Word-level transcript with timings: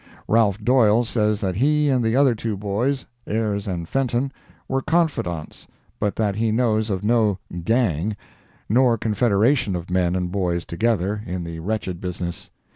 Ralph 0.27 0.57
Doyle 0.63 1.03
says 1.03 1.41
that 1.41 1.57
he 1.57 1.87
and 1.87 2.03
the 2.03 2.15
other 2.15 2.33
two 2.33 2.57
boys, 2.57 3.05
Ayres 3.27 3.67
and 3.67 3.87
Fenton, 3.87 4.31
were 4.67 4.81
"confidants," 4.81 5.67
but 5.99 6.15
that 6.15 6.37
he 6.37 6.51
knows 6.51 6.89
of 6.89 7.03
no 7.03 7.37
"gang," 7.63 8.17
nor 8.67 8.97
confederation 8.97 9.75
of 9.75 9.91
men 9.91 10.15
and 10.15 10.31
boys 10.31 10.65
together, 10.65 11.21
in 11.27 11.43
the 11.43 11.59
wretched 11.59 12.01
business. 12.01 12.49